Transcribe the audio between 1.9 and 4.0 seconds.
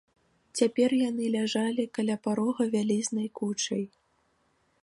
каля парога вялізнай кучай.